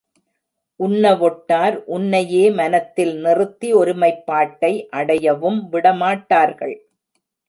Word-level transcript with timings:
உன்னவொட்டார் 0.79 1.75
உன்னையே 1.87 2.45
மனத்தில் 2.51 3.13
நிறுத்தி 3.17 3.69
ஒருமைப்பாட்டை 3.73 4.71
அடையவும்விட 4.91 5.93
மாட்டார்கள். 5.95 6.75